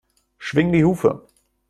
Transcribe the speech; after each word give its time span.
Schwing 0.39 0.71
die 0.71 0.83
Hufe! 0.83 1.27